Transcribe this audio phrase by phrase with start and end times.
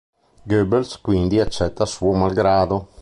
[0.41, 2.87] Goebbels quindi accetta suo malgrado.